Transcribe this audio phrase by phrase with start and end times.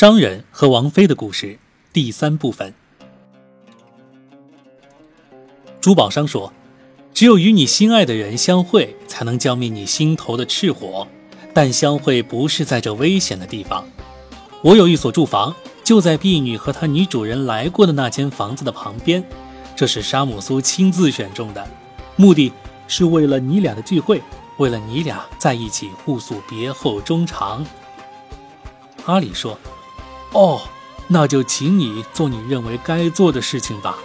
[0.00, 1.58] 商人和王妃的故事
[1.92, 2.72] 第三部分。
[5.80, 6.52] 珠宝商说
[7.12, 11.08] ：“只有与你心爱的人相会，才能浇灭你心头的炽火。
[11.52, 13.84] 但相会不是在这危险的地方。
[14.62, 19.24] 我有一所住房，就在婢女和她女主人来过的那间房子的旁边。
[19.74, 21.68] 这是沙姆苏亲自选中的，
[22.14, 22.52] 目的
[22.86, 24.22] 是为了你俩的聚会，
[24.58, 27.66] 为了你俩在一起互诉别后衷肠。”
[29.04, 29.58] 阿里说。
[30.32, 30.60] 哦，
[31.06, 33.98] 那就请你做你认为该做的事情吧。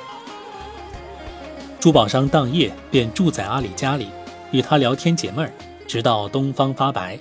[1.80, 4.08] 珠宝商当夜便住在阿里家里，
[4.52, 5.52] 与他聊天解闷儿，
[5.86, 7.20] 直到东方发白。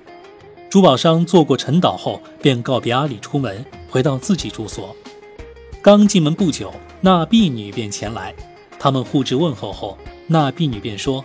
[0.70, 4.94] 珠宝商做过陈岛后，便告别阿里出门，回到自己住所。
[5.82, 8.32] 刚进门不久，那婢女便前来。
[8.78, 9.98] 他们互致问候后，
[10.28, 11.24] 那婢女便说：“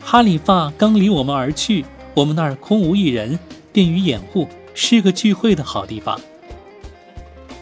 [0.00, 3.38] 哈里发刚离我们而去，我们那儿空无一人，
[3.70, 6.18] 便于掩护，是个聚会的好地方。”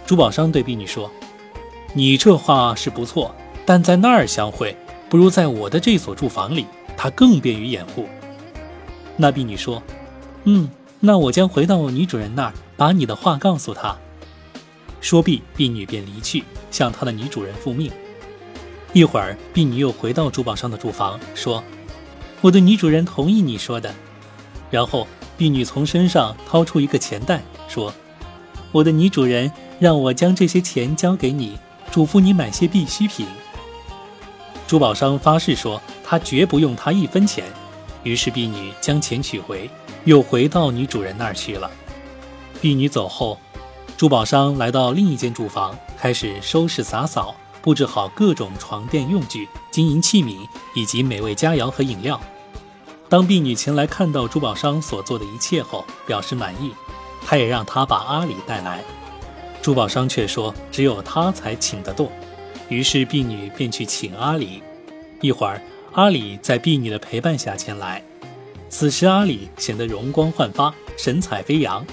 [0.08, 1.10] 珠宝商对婢女说
[1.92, 3.34] ：“你这话是不错，
[3.66, 4.74] 但在那儿相会，
[5.10, 6.64] 不如在我的这所住房里，
[6.96, 8.06] 它更便于掩护。”
[9.18, 9.82] 那婢女说
[10.44, 13.94] ：“嗯，那我将回到女主人那儿，把你的话告诉她。”
[15.02, 17.92] 说毕，婢女便离去，向她的女主人复命。
[18.94, 21.62] 一会儿，婢女又回到珠宝商的住房，说
[22.40, 23.94] ：“我的女主人同意你说的。”
[24.72, 25.06] 然后，
[25.36, 27.92] 婢女从身上掏出一个钱袋，说
[28.72, 31.58] ：“我的女主人。”让我将这些钱交给你，
[31.90, 33.26] 嘱咐你买些必需品。
[34.66, 37.44] 珠宝商发誓说，他绝不用他一分钱。
[38.02, 39.68] 于是婢女将钱取回，
[40.04, 41.70] 又回到女主人那儿去了。
[42.60, 43.38] 婢女走后，
[43.96, 50.36] 珠宝商来到另一间住房，开始收拾洒扫，布置好各种床垫用具、金银器皿
[50.74, 52.20] 以及美味佳肴和饮料。
[53.08, 56.72] 当婢女前来看到珠宝商所做的一切后，表示满意，
[57.24, 58.84] 他也让他把阿里带来。
[59.68, 62.10] 珠宝商却说：“只有他才请得动。”
[62.70, 64.62] 于是婢女便去请阿里。
[65.20, 65.60] 一会儿，
[65.92, 68.02] 阿里在婢女的陪伴下前来。
[68.70, 71.84] 此时，阿里显得容光焕发，神采飞扬。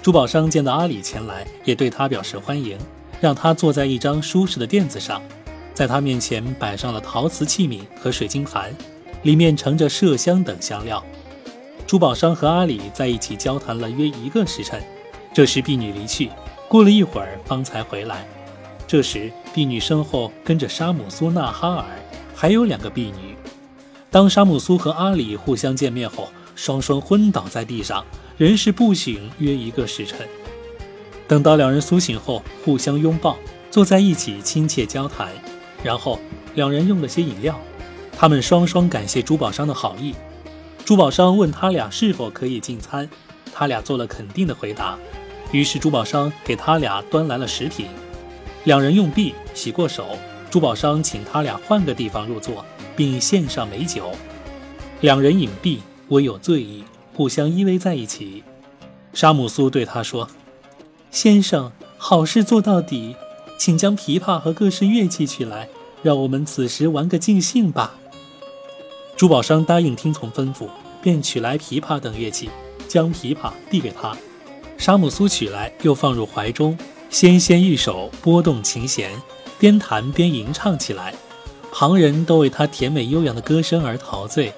[0.00, 2.78] 珠宝商见到阿里前来，也对他表示欢迎，
[3.20, 5.20] 让他坐在一张舒适的垫子上，
[5.74, 8.72] 在他面前摆上了陶瓷器皿和水晶盘，
[9.24, 11.04] 里面盛着麝香等香料。
[11.88, 14.80] 珠宝商和阿里在一起交谈了约一个时辰。
[15.34, 16.30] 这时，婢女离去。
[16.68, 18.26] 过了一会儿，方才回来。
[18.86, 21.84] 这时，婢女身后跟着沙姆苏、纳哈尔，
[22.34, 23.36] 还有两个婢女。
[24.10, 28.04] 当沙姆苏和阿里互相见面后，双双昏倒在地上，
[28.36, 30.26] 人事不醒约一个时辰。
[31.28, 33.36] 等到两人苏醒后，互相拥抱，
[33.70, 35.28] 坐在一起亲切交谈。
[35.82, 36.18] 然后，
[36.54, 37.58] 两人用了些饮料。
[38.18, 40.14] 他们双双感谢珠宝商的好意。
[40.84, 43.08] 珠宝商问他俩是否可以进餐，
[43.52, 44.96] 他俩做了肯定的回答。
[45.52, 47.86] 于是珠宝商给他俩端来了食品，
[48.64, 50.18] 两人用毕，洗过手。
[50.50, 52.64] 珠宝商请他俩换个地方入座，
[52.94, 54.12] 并献上美酒。
[55.00, 58.42] 两人饮毕，微有醉意，互相依偎在一起。
[59.12, 60.28] 沙姆苏对他说
[61.10, 63.16] ：“先生，好事做到底，
[63.58, 65.68] 请将琵琶和各式乐器取来，
[66.02, 67.94] 让我们此时玩个尽兴吧。”
[69.16, 70.68] 珠宝商答应听从吩咐，
[71.02, 72.48] 便取来琵琶等乐器，
[72.88, 74.16] 将琵琶递给他。
[74.78, 76.76] 沙姆苏取来，又放入怀中，
[77.10, 79.10] 纤纤玉手拨动琴弦，
[79.58, 81.14] 边弹边吟唱起来。
[81.72, 84.52] 旁人都为他甜美悠扬的歌声而陶醉。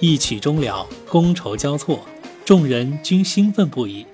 [0.00, 2.00] 一曲终了，觥筹交错，
[2.44, 4.04] 众人均兴奋不已。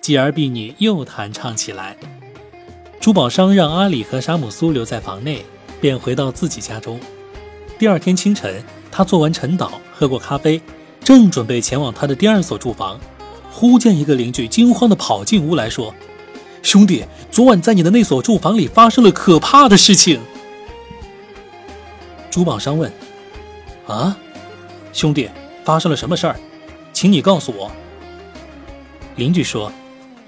[0.00, 1.96] 继而婢女又弹唱起来。
[3.00, 5.44] 珠宝商让阿里和沙姆苏留在房内，
[5.80, 6.98] 便回到自己家中。
[7.78, 10.60] 第二天清晨，他做完晨祷，喝过咖啡，
[11.02, 12.98] 正准备前往他的第二所住房。
[13.58, 15.92] 忽见一个邻居惊慌地跑进屋来说
[16.62, 20.20] ：“兄弟，昨晚在你的那所住房里发生了可怕的事情。”
[22.30, 22.92] 珠宝商问
[23.88, 24.16] ：“啊，
[24.92, 25.28] 兄弟，
[25.64, 26.38] 发生了什么事儿？
[26.92, 27.72] 请你告诉我。”
[29.16, 29.72] 邻居说：“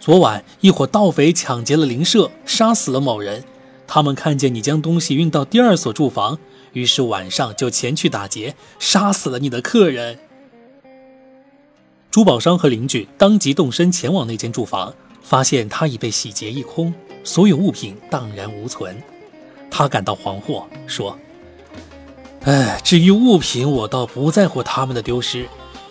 [0.00, 3.44] 昨晚一伙盗匪抢劫了邻舍，杀死了某人。
[3.86, 6.40] 他们看见你将东西运到第二所住房，
[6.72, 10.18] 于是晚上就前去打劫，杀死了你的客人。”
[12.10, 14.92] 珠宝商和邻居当即动身前往那间住房，
[15.22, 16.92] 发现它已被洗劫一空，
[17.22, 19.00] 所有物品荡然无存。
[19.70, 21.16] 他感到惶惑，说
[22.42, 25.46] ：“哎，至于物品，我倒不在乎他们的丢失。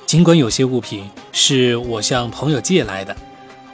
[0.05, 3.15] 尽管有些物品是我向朋友借来的，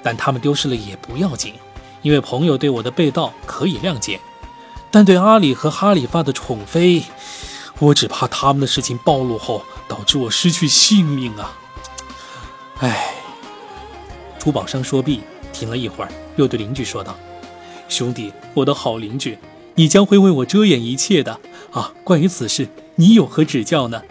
[0.03, 1.55] 但他们丢失了也不要紧，
[2.03, 4.19] 因为朋友对我的被盗可以谅解。
[4.91, 7.01] 但对阿里和哈里发的宠妃，
[7.79, 11.57] 我只怕他们的事情暴露后，导致我失去性命啊！”
[12.79, 13.13] 哎，
[14.37, 15.21] 珠宝商说毕，
[15.53, 17.15] 停了一会儿，又对邻居说道
[17.87, 19.37] ：“兄弟，我的好邻居，
[19.75, 21.39] 你将会为我遮掩一切的
[21.71, 21.93] 啊！
[22.03, 24.01] 关于此事，你有何指教呢？”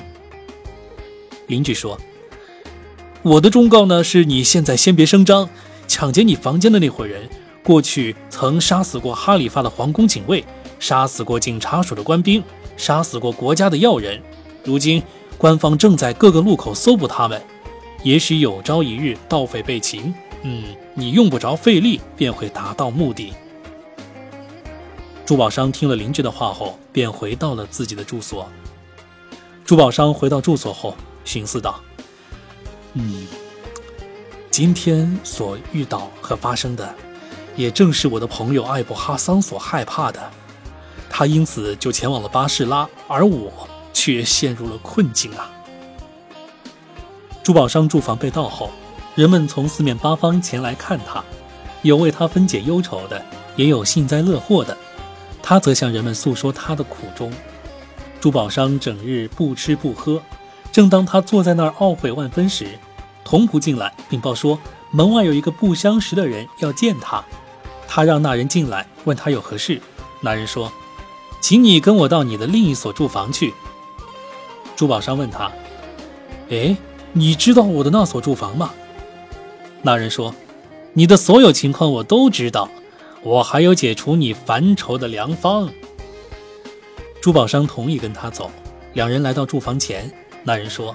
[1.46, 2.00] 邻居说
[3.20, 5.48] ：“我的忠告呢，是你现在先别声张。
[5.86, 7.28] 抢劫你房间的那伙人，
[7.62, 10.42] 过去曾杀死过哈里发的皇宫警卫，
[10.80, 12.42] 杀死过警察署的官兵，
[12.78, 14.22] 杀死过国家的要人。
[14.64, 15.02] 如今
[15.36, 17.40] 官方正在各个路口搜捕他们，
[18.04, 20.62] 也许有朝一日盗匪被擒，嗯，
[20.94, 23.32] 你用不着费力便会达到目的。”
[25.26, 28.46] 珠宝商听了邻居的话后，便回到了自己的住所。
[29.64, 30.94] 珠宝商回到住所后。
[31.24, 31.80] 寻思道
[32.92, 33.26] ：“嗯，
[34.50, 36.94] 今天所遇到和发生的，
[37.56, 40.30] 也正是我的朋友艾布哈桑所害怕的。
[41.08, 43.50] 他因此就前往了巴士拉，而我
[43.94, 45.50] 却陷入了困境啊！”
[47.44, 48.70] 珠宝商住房被盗后，
[49.14, 51.22] 人们从四面八方前来看他，
[51.82, 53.22] 有为他分解忧愁的，
[53.54, 54.74] 也有幸灾乐祸的。
[55.42, 57.30] 他则向人们诉说他的苦衷。
[58.18, 60.22] 珠宝商整日不吃不喝。
[60.72, 62.78] 正当他坐在那儿懊悔万分时，
[63.22, 64.58] 童仆进来禀报说，
[64.90, 67.22] 门外有一个不相识的人要见他。
[67.86, 69.78] 他让那人进来，问他有何事。
[70.22, 70.72] 那人说
[71.42, 73.52] ：“请你跟我到你的另一所住房去。”
[74.74, 75.52] 珠宝商问他
[76.48, 76.74] ：“哎，
[77.14, 78.72] 你知道我的那所住房吗？”
[79.80, 80.34] 那人说
[80.92, 82.68] ：“你的所有情况我都知道，
[83.22, 85.70] 我还有解除你烦愁的良方。”
[87.22, 88.50] 珠宝商同意跟他走，
[88.92, 90.10] 两人来到住房前。
[90.42, 90.94] 那人说：“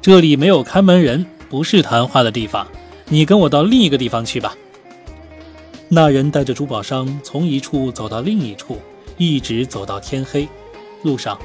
[0.00, 2.66] 这里没有看门人，不是谈话的地方。
[3.08, 4.56] 你跟我到另一个地方去吧。”
[5.88, 8.80] 那人带着珠宝商从一处走到另一处，
[9.16, 10.48] 一直走到天黑。
[11.02, 11.38] 路上，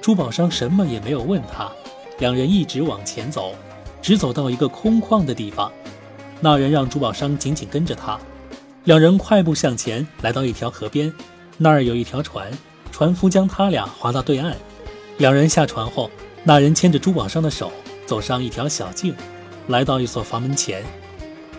[0.00, 1.70] 珠宝商什么也没有问他。
[2.18, 3.54] 两人一直往前走，
[4.02, 5.72] 直走到一个空旷的地方。
[6.40, 8.18] 那人让珠宝商紧紧跟着他。
[8.84, 11.12] 两人快步向前，来到一条河边，
[11.56, 12.50] 那儿有一条船，
[12.90, 14.56] 船夫将他俩划到对岸。
[15.18, 16.10] 两人下船后。
[16.44, 17.70] 那人牵着珠宝商的手
[18.06, 19.14] 走上一条小径，
[19.66, 20.82] 来到一所房门前，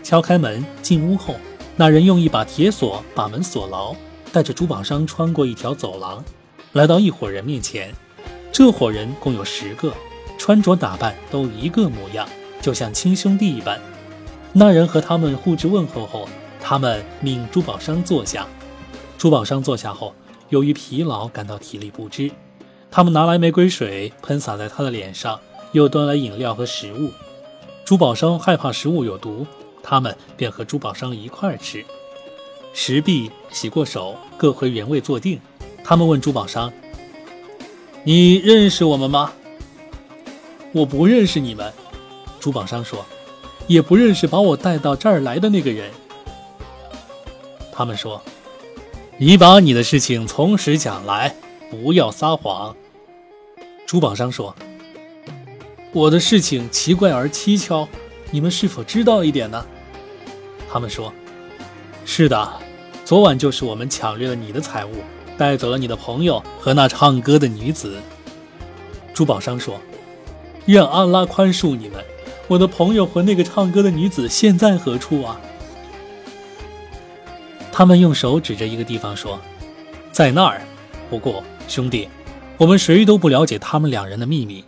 [0.01, 1.35] 敲开门进屋后，
[1.75, 3.93] 那人用一把铁锁把门锁牢，
[4.31, 6.23] 带着珠宝商穿过一条走廊，
[6.71, 7.93] 来到一伙人面前。
[8.51, 9.93] 这伙人共有十个，
[10.39, 12.27] 穿着打扮都一个模样，
[12.61, 13.79] 就像亲兄弟一般。
[14.53, 16.27] 那人和他们互致问候后，
[16.59, 18.47] 他们命珠宝商坐下。
[19.17, 20.15] 珠宝商坐下后，
[20.47, 22.31] 由于疲劳感到体力不支。
[22.89, 25.39] 他们拿来玫瑰水喷洒在他的脸上，
[25.73, 27.11] 又端来饮料和食物。
[27.85, 29.45] 珠宝商害怕食物有毒，
[29.83, 31.85] 他们便和珠宝商一块吃。
[32.73, 35.39] 石壁洗过手，各回原位坐定。
[35.83, 36.71] 他们问珠宝商
[38.03, 39.33] ：“你认识我们吗
[40.73, 41.73] ？”“我不认识你们。”
[42.39, 43.05] 珠宝商说
[43.67, 45.89] ，“也不认识把我带到这儿来的那个人。”
[47.71, 48.21] 他们说
[49.17, 51.35] ：“你把你的事情从实讲来。”
[51.69, 52.75] 不要撒谎，
[53.85, 54.55] 珠宝商说
[55.93, 57.87] ：“我的事情奇怪而蹊跷，
[58.31, 59.63] 你们是否知道一点呢？”
[60.67, 61.13] 他们说
[62.05, 62.53] ：“是的，
[63.05, 64.95] 昨晚就是我们抢掠了你的财物，
[65.37, 68.01] 带走了你的朋友和那唱歌的女子。”
[69.13, 69.79] 珠宝商说
[70.69, 72.05] ：“愿安拉宽恕你们，
[72.47, 75.41] 我的朋友和那个唱歌的女子现在何处啊？”
[77.73, 79.39] 他们用手指着一个地方说
[80.13, 80.61] ：“在那儿。”
[81.09, 81.43] 不过。
[81.67, 82.07] 兄弟，
[82.57, 84.63] 我们谁都不了解他们两人的秘密。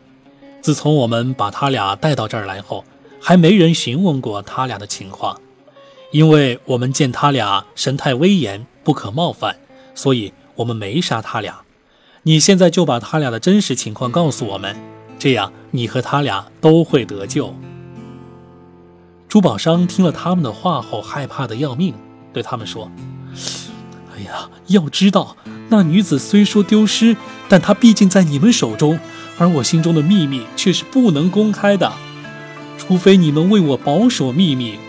[0.59, 2.83] 自从我们把他俩带到这儿来后，
[3.19, 5.39] 还没人询问过他俩的情况。
[6.11, 9.57] 因为我们见他俩神态威严，不可冒犯，
[9.93, 11.61] 所以我们没杀他俩。
[12.23, 14.75] 你现在就把他俩的真实情况告诉我们，
[15.21, 17.53] 这样你和他俩都会得救。
[19.29, 21.93] 珠宝商听了他们的话后，害怕的要命，
[22.33, 22.91] 对他们说
[24.17, 25.37] ：“哎呀，要知道。”
[25.69, 27.15] 那女子虽说丢失，
[27.47, 28.99] 但她毕竟在你们手中，
[29.37, 31.93] 而我心中的秘密却是不能公开的，
[32.79, 34.79] 除非你能为我保守秘密。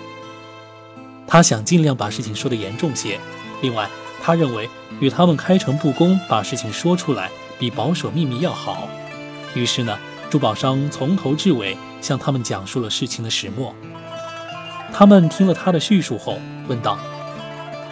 [1.26, 3.20] 他想尽量把事情说得严重些，
[3.60, 3.86] 另外，
[4.22, 8.88] 他认为与他们开诚布公把事情说出来，比保守秘密要好。
[9.54, 9.98] 于是呢，
[10.32, 13.74] 珠宝商从头至尾向他们讲述了事情的始末。
[14.90, 16.98] 他们听了他的叙述后，问道：“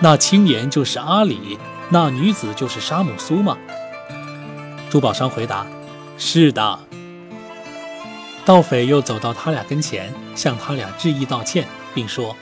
[0.00, 1.58] 那青年就是阿里？”
[1.92, 3.58] 那女子就是沙姆苏吗？
[4.88, 5.66] 珠宝商回答
[6.16, 6.78] ：“是的。”
[8.46, 12.34] 盗匪又走到他俩跟前，向他俩致意道歉，并说：“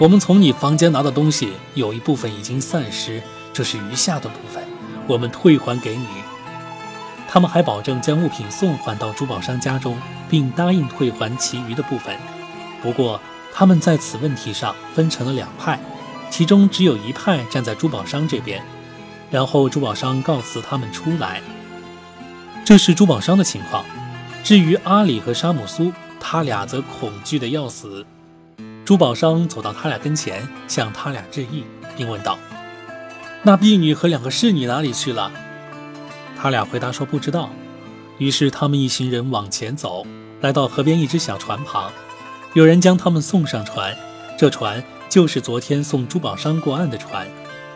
[0.00, 3.22] 我们从你房间拿的东西有一部分已经散失，
[3.52, 4.64] 这是余下的部分，
[5.06, 6.06] 我们退还给你。”
[7.28, 12.16] 他们还保证将物品送还到珠宝商家中，并答应退还其余的部分。
[12.82, 13.20] 不过，
[13.52, 15.80] 他们在此问题上分成了两派，
[16.30, 18.62] 其中只有一派站在珠宝商这边。
[19.30, 21.40] 然后珠宝商告辞他们出来。
[22.64, 23.84] 这是珠宝商的情况。
[24.44, 28.06] 至于阿里和沙姆苏，他俩则恐惧的要死。
[28.84, 31.64] 珠宝商走到他俩跟前，向他俩致意，
[31.96, 32.38] 并问道
[33.42, 35.32] ：“那婢女和两个侍女哪里去了？”
[36.38, 37.50] 他俩回答说：“不知道。”
[38.18, 40.06] 于是他们一行人往前走，
[40.40, 41.90] 来到河边一只小船旁，
[42.54, 43.96] 有人将他们送上船。
[44.38, 47.26] 这船就是昨天送珠宝商过岸的船。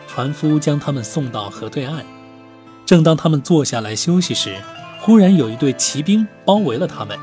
[0.07, 2.05] 船夫将他们送到河对岸。
[2.85, 4.57] 正当他们坐下来休息时，
[4.99, 7.17] 忽然有一队骑兵包围了他们。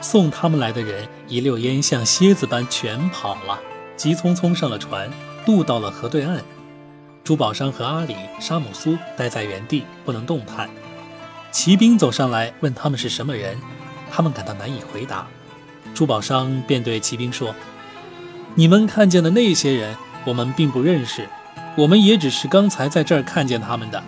[0.00, 3.60] 送他们来的人一溜烟像蝎子般全跑了，
[3.96, 5.10] 急匆匆上了船，
[5.44, 6.42] 渡到了河对岸。
[7.26, 10.70] 珠宝商和阿里、沙姆苏待在原地不能动弹。
[11.50, 13.58] 骑兵走上来问他们是什么人，
[14.12, 15.26] 他们感到难以回答。
[15.92, 17.52] 珠宝商便对骑兵说
[18.54, 21.28] ：“你们看见的那些人，我们并不认识，
[21.76, 24.00] 我们也只是刚才在这儿看见他们的。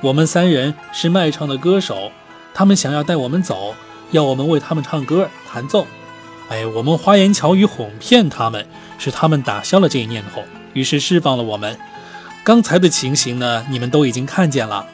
[0.00, 2.10] 我们三人是卖唱的歌手，
[2.54, 3.74] 他们想要带我们走。”
[4.10, 5.86] 要我们为他们唱歌弹奏，
[6.48, 8.66] 哎，我们花言巧语哄骗他们，
[8.96, 10.42] 使他们打消了这一念头，
[10.72, 11.76] 于是释放了我们。
[12.44, 14.86] 刚才的情形呢，你们都已经看见了。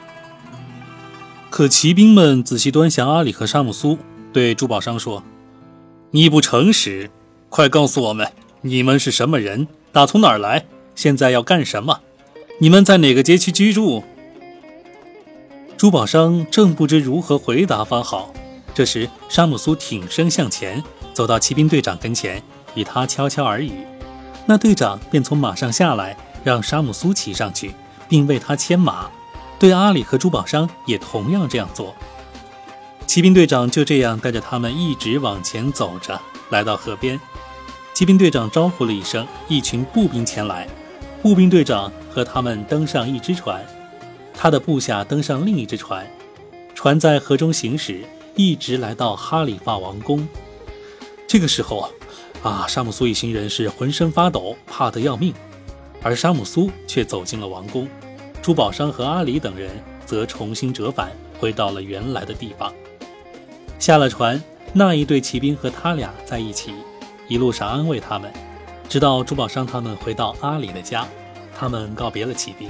[1.51, 3.99] 可骑兵们仔细端详阿里和沙姆苏，
[4.33, 5.25] 对珠宝商说
[6.13, 7.11] ：“你不诚实，
[7.49, 8.31] 快告诉我们，
[8.61, 9.67] 你们是什么人？
[9.91, 10.65] 打从哪儿来？
[10.95, 11.99] 现在要干什么？
[12.61, 14.05] 你们在哪个街区居住？”
[15.77, 18.33] 珠宝商正不知如何回答方好。
[18.73, 20.81] 这时，沙姆苏挺身向前，
[21.13, 22.41] 走到骑兵队长跟前，
[22.77, 23.73] 与他悄悄耳语。
[24.47, 27.75] 那队长便从马上下来，让沙姆苏骑上去，
[28.09, 29.11] 并为他牵马。
[29.59, 31.95] 对阿里和珠宝商也同样这样做。
[33.07, 36.21] 骑兵队长就这样带着他们一直往前走着，
[36.51, 37.21] 来到河边。
[37.93, 40.67] 骑兵队长招呼了一声，一群步兵前来。
[41.23, 43.63] 步兵队长和他们登上一只船，
[44.33, 46.07] 他的部下登上另一只船，
[46.75, 48.05] 船在河中行驶。
[48.37, 50.27] 一直来到哈里发王宫。
[51.27, 51.91] 这个时候，
[52.43, 55.35] 啊，沙姆苏一行人是浑身发抖，怕得要命。
[56.03, 57.89] 而沙姆苏却走进了王宫，
[58.43, 59.71] 珠宝商和阿里等人
[60.07, 62.73] 则重新折返，回到了原来的地方。
[63.79, 64.43] 下了船，
[64.73, 66.73] 那一队骑兵和他俩在一起，
[67.29, 68.33] 一路上安慰他们，
[68.89, 71.07] 直到珠宝商他们回到阿里的家，
[71.57, 72.69] 他们告别了骑兵，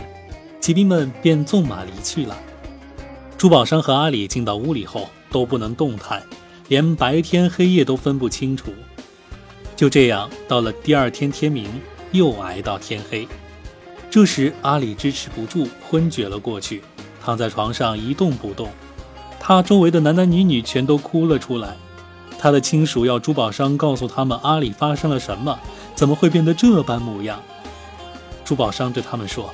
[0.60, 2.36] 骑兵们便纵马离去了。
[3.38, 5.08] 珠宝商和阿里进到屋里后。
[5.32, 6.20] 都不能动弹，
[6.66, 8.72] 连白天黑夜都分不清楚。
[9.76, 11.70] 就这样，到了第二天天明，
[12.12, 13.26] 又挨到天黑。
[14.10, 16.82] 这时，阿里支持不住，昏厥了过去，
[17.24, 18.68] 躺在床上一动不动。
[19.38, 21.76] 他周围的男男女女全都哭了出来。
[22.38, 25.58] 他的亲属要珠宝商告诉他们阿里发生了什么，
[25.94, 27.40] 怎么会变得这般模样。
[28.44, 29.52] 珠宝商对他们说：“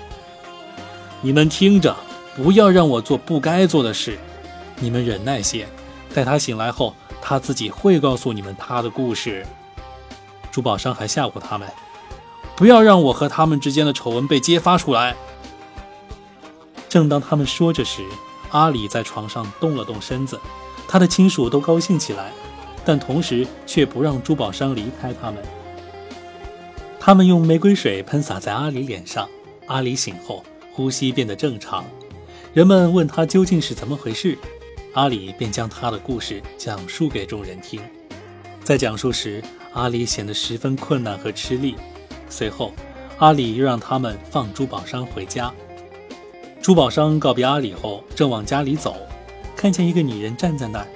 [1.20, 1.94] 你们听着，
[2.36, 4.18] 不要让我做不该做的事。”
[4.78, 5.66] 你们忍耐些，
[6.14, 9.44] 待他醒来后，他自己会告诉你们他的故事。
[10.52, 11.68] 珠宝商还吓唬他们，
[12.56, 15.14] 不要让我和他们之间的丑闻被揭发出来。
[16.88, 18.02] 正当他们说着时，
[18.50, 20.40] 阿里在床上动了动身子，
[20.88, 22.32] 他的亲属都高兴起来，
[22.84, 25.42] 但同时却不让珠宝商离开他们。
[26.98, 29.28] 他们用玫瑰水喷洒在阿里脸上，
[29.66, 31.84] 阿里醒后呼吸变得正常。
[32.54, 34.38] 人们问他究竟是怎么回事。
[34.94, 37.82] 阿里便将他的故事讲述给众人听，
[38.64, 39.44] 在讲述时，
[39.74, 41.76] 阿里显得十分困难和吃力。
[42.28, 42.72] 随后，
[43.18, 45.52] 阿里又让他们放珠宝商回家。
[46.60, 48.96] 珠宝商告别阿里后，正往家里走，
[49.54, 50.86] 看见一个女人站在那儿，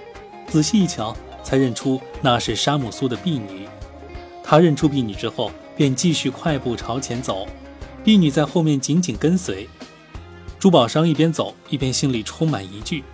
[0.48, 3.68] 仔细一瞧，才认出那是沙姆苏的婢女。
[4.42, 7.46] 他认出婢女之后，便继续快步朝前走，
[8.02, 9.68] 婢女在后面紧紧跟随。
[10.58, 13.04] 珠宝商一边走，一边心里充满疑惧。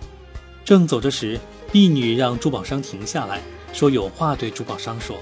[0.65, 1.39] 正走着时，
[1.71, 3.39] 婢女让珠宝商停下来
[3.71, 5.15] 说有话对珠宝商说。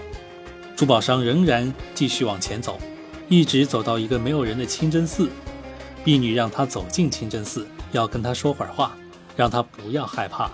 [0.75, 2.77] 珠宝商仍然继续往前走，
[3.29, 5.29] 一直走到一个没有人的清真寺。
[6.03, 8.95] 婢女让他走进清真寺，要跟他说会儿话，
[9.35, 10.51] 让他不要害怕。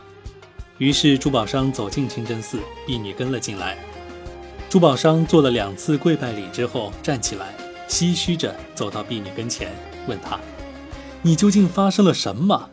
[0.77, 3.77] 于是珠宝商走进清真寺，婢女跟了进来。
[4.69, 7.53] 珠宝商做了两次跪拜礼之后，站起来，
[7.89, 9.69] 唏嘘着走到婢女跟前，
[10.07, 10.39] 问她
[11.21, 12.69] ：“你究竟发生了什么？”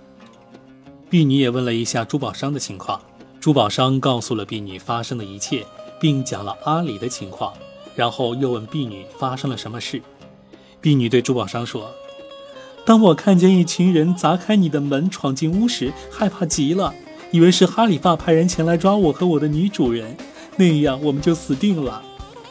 [1.10, 3.00] 婢女也问了一下珠宝商的情况，
[3.40, 5.66] 珠宝商告诉了婢女发生的一切，
[6.00, 7.52] 并讲了阿里的情况，
[7.94, 10.02] 然后又问婢女发生了什么事。
[10.80, 11.90] 婢女对珠宝商说
[12.86, 16.94] ：“当我看见一群人砸开你的门闯进屋时，害怕极了，
[17.32, 20.16] 以为是哈里发派人前来抓我和我的女主人，
[20.56, 22.02] 那样我们就死定了。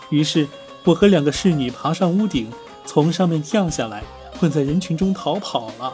[0.09, 0.47] 于是
[0.83, 2.51] 我和两个侍女爬上屋顶，
[2.85, 4.03] 从上面跳下来，
[4.37, 5.93] 混在人群中逃跑了。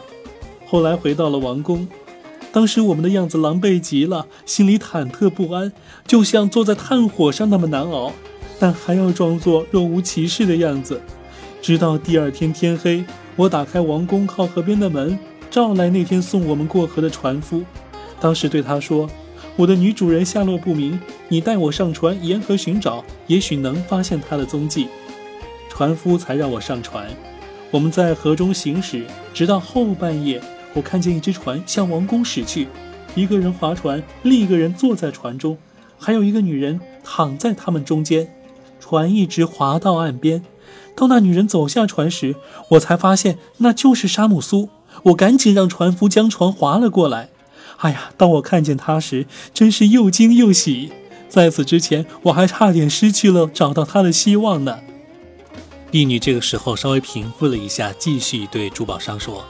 [0.66, 1.86] 后来回到了王宫，
[2.54, 5.72] 当时我们的样子狼狈极了，心里忐忑不安，
[6.06, 8.12] 就像坐在炭火上那么难熬，
[8.60, 11.00] 但还要装作若无其事的样子。
[11.60, 15.18] 直到第二天天黑，我打开王宫靠河边的门，
[15.50, 17.64] 召来那天送我们过河的船夫，
[18.20, 19.10] 当时对他说。
[19.56, 24.86] 我的女主人下落不明，你带我上船沿河寻找，也许能发现她的踪迹。
[25.68, 27.08] 船夫才让我上船。
[27.72, 30.40] 我们在河中行驶，直到后半夜，
[30.74, 32.68] 我看见一只船向王宫驶去，
[33.14, 35.56] 一个人划船，另一个人坐在船中，
[35.98, 38.28] 还有一个女人躺在他们中间。
[38.80, 40.44] 船一直划到岸边，
[40.94, 42.36] 当那女人走下船时，
[42.72, 44.68] 我才发现那就是沙姆苏。
[45.04, 47.30] 我赶紧让船夫将船划了过来。
[47.78, 48.12] 哎呀！
[48.16, 50.92] 当我看见他时，真是又惊又喜。
[51.28, 54.78] 在此之前，我还差点失去了找到他的希望呢。
[55.90, 59.44] 婢女这个时候稍微平复了一下，继续对珠宝商说：“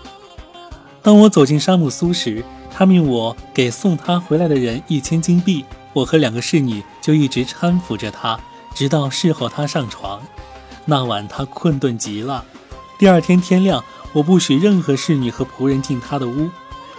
[1.05, 5.63] 当我走进沙姆苏时，他命我给送他回来的人一千金币。
[5.93, 8.41] 我和两个侍女就一直搀扶着他，
[8.75, 10.23] 直到侍候他上床。
[10.87, 12.43] 那晚他困顿极了。
[12.99, 13.85] 第二天天亮，
[14.15, 16.49] 我不许任何侍女和仆人进他的屋。”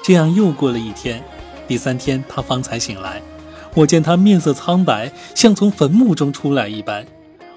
[0.03, 1.23] 这样又过了一天，
[1.67, 3.19] 第三天他方才醒来。
[3.73, 7.03] 我见他面色苍白，像从坟墓中出来一般。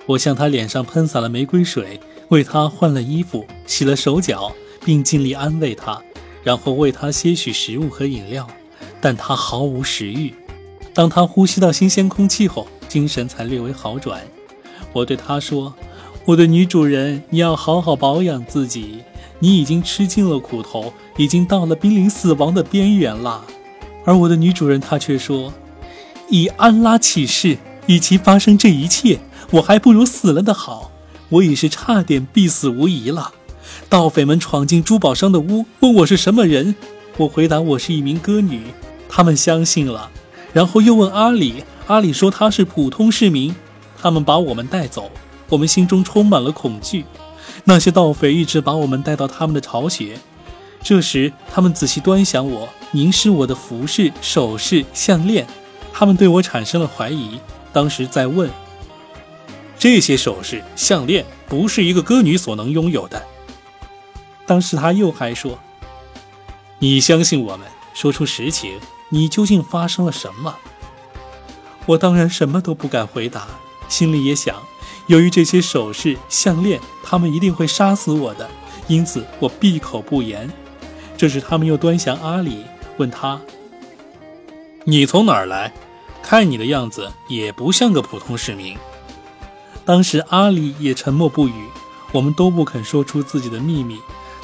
[0.06, 4.50] 我向他脸上喷洒了玫瑰水，为他换了衣服，洗了手脚，
[4.82, 6.00] 并尽力安慰他，
[6.42, 8.46] 然后喂他些许食物和饮料。
[9.00, 10.34] 但他毫无食欲。
[10.92, 14.20] 当他呼吸到新鲜空气后，精神才略微好转。
[14.92, 15.72] 我对他说
[16.26, 19.04] ：“我的女主人，你要好好保养自己。”
[19.40, 23.44] 你已经吃尽了苦头，已经到了濒临死亡的边缘了。
[24.04, 25.54] 而我的女主人她却说
[26.28, 29.20] ：“以安拉起誓，与其发生这一切，
[29.52, 30.90] 我还不如死了的好。
[31.28, 33.34] 我已是差点必死无疑了。”
[33.88, 36.74] 盗匪们闯进珠宝商的屋，问我是什么人。
[37.16, 38.62] 我回答我是一名歌女，
[39.08, 40.10] 他们相信了。
[40.52, 43.54] 然后又问阿里，阿里说他是普通市民。
[44.00, 45.10] 他们把我们带走，
[45.48, 47.04] 我们心中充满了恐惧。
[47.64, 50.18] 那些盗匪一直把我们带到他们的巢穴，
[50.82, 55.46] 这时他们仔细端详我，凝视我的服饰、首饰、项链，
[55.92, 57.40] 他们对我产生了怀疑。
[57.72, 58.48] 当时在问：
[59.78, 63.20] 这些首饰、项链不是一个歌女所能拥有的。
[64.48, 65.58] 当时他又还说
[66.80, 68.80] ：“你相信我们，说出实情，
[69.10, 70.56] 你究竟发生了什么？”
[71.84, 73.46] 我当然什么都不敢回答，
[73.90, 74.56] 心里也想。
[75.06, 78.48] 由于这些首饰、项链，他们一定会杀死我的，
[78.86, 80.50] 因此我闭口不言。
[81.14, 82.64] 这时，他们又端详阿里，
[82.96, 83.38] 问他
[84.84, 85.74] ：“你从哪儿来？
[86.22, 88.78] 看你的样子也不像个普通市民。”
[89.84, 91.68] 当时，阿里也沉默不语，
[92.12, 93.98] 我们都不肯说出自己的秘密，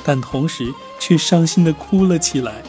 [0.04, 2.62] 但同时却伤心地哭了起来。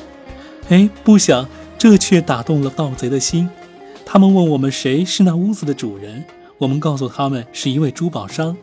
[0.70, 3.50] 哎，不想这却打动了盗贼的心，
[4.06, 6.26] 他们问我们谁是那屋子的主人。
[6.58, 8.56] 我们告诉他们是一位珠宝商，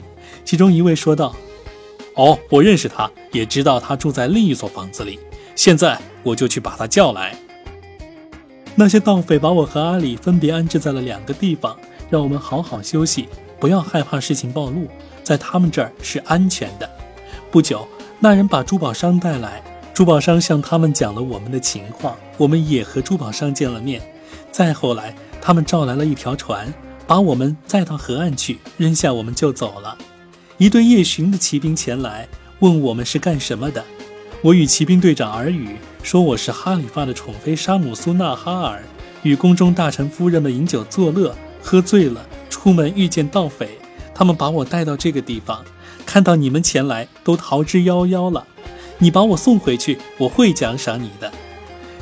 [0.44, 1.36] 其中一位说道
[2.16, 5.20] ：“哦，我认识他，也知道他住在另一所房子里。
[5.54, 7.36] 现在我就去把他叫来。”
[8.74, 11.76] 那些盗匪把我和阿里分别安置在了两个地方，
[12.08, 13.28] 让我们好好休息，
[13.60, 14.88] 不要害怕事情暴露，
[15.22, 16.90] 在他们这儿是安全的。
[17.50, 17.86] 不久，
[18.24, 19.60] 那人把珠宝商带来，
[19.92, 24.00] 珠宝商向他们讲了我们的情况，我们也和珠宝商见了面。
[24.52, 26.72] 再后来，他们召来了一条船。
[27.04, 29.98] 把我们载到河岸去，扔下我们就走了。
[30.56, 32.28] 一队夜巡的骑兵前来
[32.60, 33.84] 问我们是干什么的。
[34.40, 38.84] 我与骑兵队长耳语，说我是哈里发的宠妃沙姆苏纳哈尔，
[39.24, 43.70] 与宫中大臣夫人们饮酒作乐，喝醉了，出门遇见盗匪，
[44.14, 45.64] 他们把我带到这个地方，
[46.12, 48.46] 看到你们前来，都逃之夭夭了。
[48.98, 51.32] 你把我送回去，我会奖赏你的。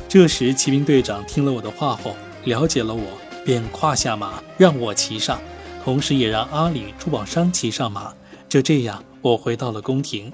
[0.09, 3.03] 这时，骑兵队长听了我的话后，了解了我。
[3.45, 5.39] 便跨下马，让我骑上，
[5.85, 8.13] 同时也让阿里珠宝商骑上马。
[8.49, 10.33] 就这样，我回到了宫廷。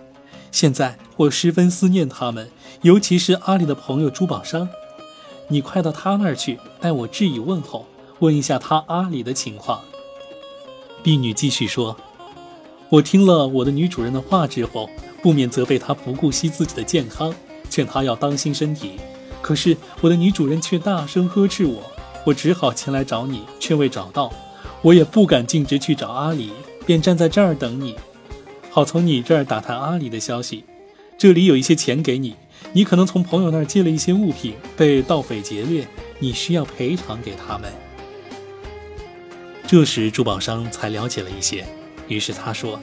[0.52, 2.50] 现在我十分思念他们，
[2.82, 4.68] 尤其是阿里的朋友珠宝商。
[5.50, 7.86] 你快到他那儿去，代我致以问候，
[8.18, 9.82] 问一下他阿里的情况。
[11.04, 11.96] 婢女继续说
[12.90, 14.90] ：“我听了我的女主人的话之后，
[15.22, 17.34] 不免责备她不顾惜自己的健康，
[17.70, 18.94] 劝她要当心身体。
[19.42, 21.84] 可是我的女主人却大声呵斥我。”
[22.26, 24.30] 我只好前来找你，却未找到。
[24.82, 26.52] 我也不敢径直去找阿里，
[26.86, 27.96] 便站在这儿等你，
[28.70, 30.66] 好从你这儿打探阿里的消息。
[31.18, 32.36] 这里有一些钱给你，
[32.74, 35.88] 你可能从朋友那儿借了一些物品，被盗匪劫掠，
[36.20, 37.72] 你需要赔偿给他们。
[39.66, 41.66] 这时珠宝商才了解了一些，
[42.08, 42.80] 于是他说：“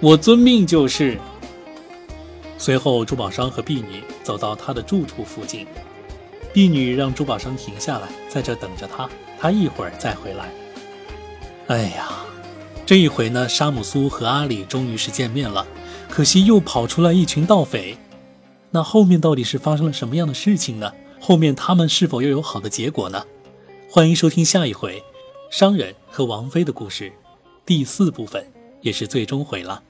[0.00, 1.18] 我遵命就是。”
[2.58, 5.66] 随后，珠宝商和婢女走到他的住处附近，
[6.52, 10.48] 婢女让珠宝商停下来，在这等着他，他一会儿再回来。
[11.66, 12.10] 哎呀，
[12.86, 15.66] 这一回呢，沙姆苏和阿里终于是见面了，
[16.08, 17.96] 可惜又跑出来一群盗匪。
[18.70, 20.92] 那后面到底是发生了什么样的事情呢？
[21.20, 23.24] 后面他们是否又有好的结果呢？
[23.90, 25.02] 欢迎收听下一回，
[25.50, 27.12] 商人和王妃的故事，
[27.64, 28.44] 第四部分，
[28.80, 29.82] 也是最终回了。